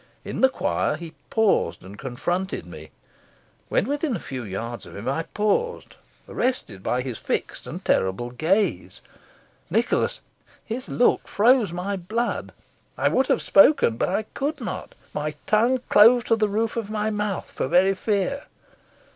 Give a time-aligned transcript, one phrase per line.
[0.25, 2.89] In the choir he paused and confronted me.
[3.69, 5.95] When within a few yards of him, I paused,
[6.27, 9.01] arrested by his fixed and terrible gaze.
[9.69, 10.21] Nicholas,
[10.65, 12.51] his look froze my blood.
[12.97, 14.95] I would have spoken, but I could not.
[15.13, 18.47] My tongue clove to the roof of my mouth for very fear.